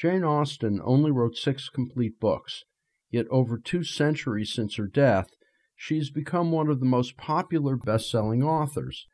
[0.00, 2.64] Jane Austen only wrote six complete books,
[3.10, 5.28] yet over two centuries since her death,
[5.76, 9.06] she has become one of the most popular best selling authors.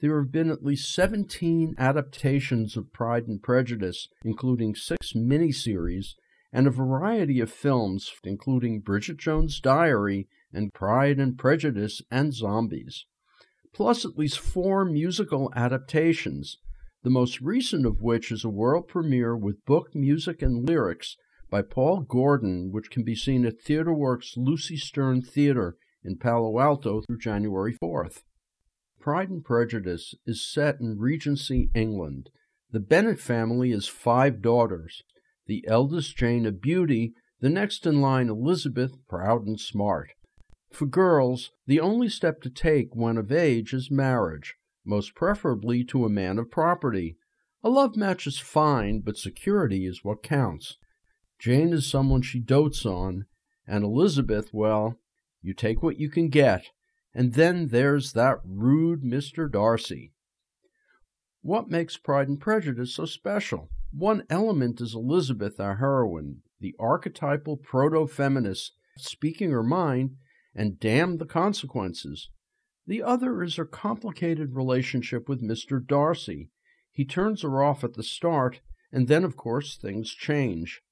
[0.00, 6.14] There have been at least 17 adaptations of Pride and Prejudice, including six miniseries,
[6.50, 13.04] and a variety of films, including Bridget Jones' Diary and Pride and Prejudice and Zombies,
[13.74, 16.56] plus at least four musical adaptations,
[17.02, 21.16] the most recent of which is a world premiere with book, music, and lyrics
[21.50, 27.00] by Paul Gordon, which can be seen at TheatreWorks Lucy Stern Theater in Palo Alto
[27.00, 28.22] through January 4th.
[29.00, 32.28] Pride and Prejudice is set in Regency, England.
[32.70, 35.02] The Bennet family has five daughters.
[35.46, 40.10] The eldest, Jane, a beauty, the next in line, Elizabeth, proud and smart.
[40.70, 44.54] For girls, the only step to take when of age is marriage,
[44.90, 47.16] most preferably to a man of property.
[47.62, 50.78] A love match is fine, but security is what counts.
[51.38, 53.26] Jane is someone she dotes on,
[53.66, 54.98] and Elizabeth, well,
[55.40, 56.66] you take what you can get.
[57.14, 59.50] And then there's that rude Mr.
[59.50, 60.12] Darcy.
[61.40, 63.70] What makes Pride and Prejudice so special?
[63.92, 70.16] One element is Elizabeth, our heroine, the archetypal proto feminist, speaking her mind,
[70.54, 72.28] and damn the consequences.
[72.86, 75.84] The other is her complicated relationship with Mr.
[75.84, 76.50] Darcy.
[76.90, 78.60] He turns her off at the start,
[78.92, 80.82] and then, of course, things change.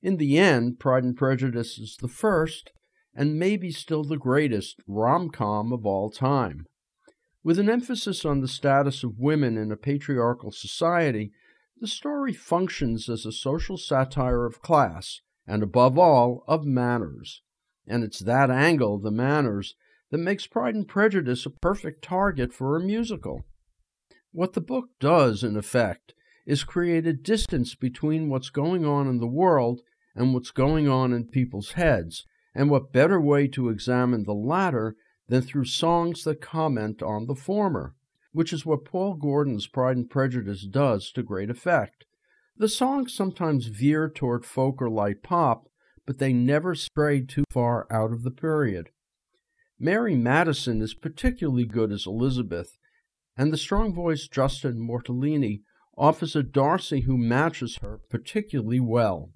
[0.00, 2.72] In the end, Pride and Prejudice is the first,
[3.14, 6.66] and maybe still the greatest rom com of all time.
[7.44, 11.32] With an emphasis on the status of women in a patriarchal society,
[11.80, 17.42] the story functions as a social satire of class, and above all, of manners.
[17.86, 19.74] And it's that angle, the manners,
[20.12, 23.46] that makes Pride and Prejudice a perfect target for a musical.
[24.30, 26.12] What the book does, in effect,
[26.46, 29.80] is create a distance between what's going on in the world
[30.14, 34.96] and what's going on in people's heads, and what better way to examine the latter
[35.28, 37.94] than through songs that comment on the former,
[38.32, 42.04] which is what Paul Gordon's Pride and Prejudice does to great effect.
[42.58, 45.68] The songs sometimes veer toward folk or light pop,
[46.06, 48.90] but they never stray too far out of the period.
[49.82, 52.78] Mary Mattison is particularly good as Elizabeth,
[53.36, 55.62] and the strong voiced Justin Mortelliti
[55.98, 59.32] offers a Darcy who matches her particularly well.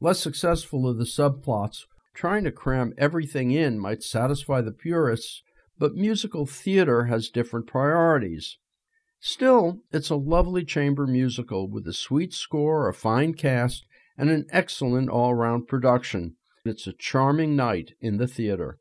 [0.00, 1.86] Less successful are the subplots
[2.18, 5.44] Trying to cram everything in might satisfy the purists,
[5.78, 8.58] but musical theater has different priorities.
[9.20, 14.46] Still, it's a lovely chamber musical with a sweet score, a fine cast, and an
[14.50, 16.34] excellent all round production.
[16.64, 18.80] It's a charming night in the theater.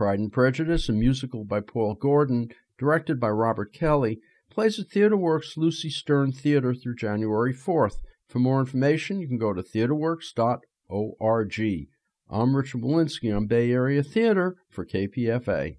[0.00, 4.18] Pride and Prejudice, a musical by Paul Gordon, directed by Robert Kelly,
[4.48, 7.96] plays at TheatreWorks Lucy Stern Theater through January 4th.
[8.26, 11.88] For more information, you can go to theatreworks.org.
[12.30, 15.76] I'm Richard Wolinsky on Bay Area Theater for KPFA.